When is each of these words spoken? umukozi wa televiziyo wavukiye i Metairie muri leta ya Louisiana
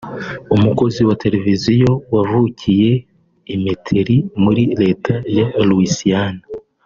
umukozi 0.55 0.99
wa 1.07 1.15
televiziyo 1.23 1.91
wavukiye 2.15 2.91
i 3.53 3.55
Metairie 3.63 4.25
muri 4.43 4.63
leta 4.81 5.13
ya 5.37 5.47
Louisiana 5.67 6.41